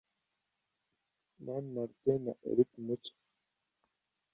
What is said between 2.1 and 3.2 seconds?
na Eric Mucyo